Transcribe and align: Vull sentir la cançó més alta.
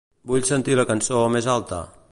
Vull 0.31 0.47
sentir 0.49 0.77
la 0.79 0.87
cançó 0.93 1.21
més 1.37 1.51
alta. 1.59 1.83